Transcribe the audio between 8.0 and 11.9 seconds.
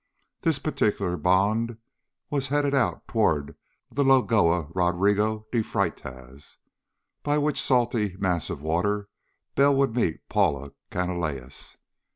mass of water Bell would meet Paula Canalejas.